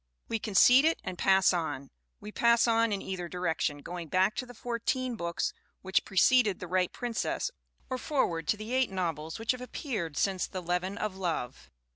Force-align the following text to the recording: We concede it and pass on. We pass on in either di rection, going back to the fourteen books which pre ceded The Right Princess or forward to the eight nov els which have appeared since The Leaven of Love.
We 0.27 0.39
concede 0.39 0.85
it 0.85 0.99
and 1.03 1.15
pass 1.15 1.53
on. 1.53 1.91
We 2.19 2.31
pass 2.31 2.65
on 2.67 2.91
in 2.91 3.03
either 3.03 3.27
di 3.27 3.37
rection, 3.37 3.83
going 3.83 4.07
back 4.07 4.35
to 4.37 4.47
the 4.47 4.55
fourteen 4.55 5.15
books 5.15 5.53
which 5.83 6.05
pre 6.05 6.17
ceded 6.17 6.57
The 6.59 6.65
Right 6.67 6.91
Princess 6.91 7.51
or 7.87 7.99
forward 7.99 8.47
to 8.47 8.57
the 8.57 8.73
eight 8.73 8.89
nov 8.89 9.19
els 9.19 9.37
which 9.37 9.51
have 9.51 9.61
appeared 9.61 10.17
since 10.17 10.47
The 10.47 10.59
Leaven 10.63 10.97
of 10.97 11.17
Love. 11.17 11.69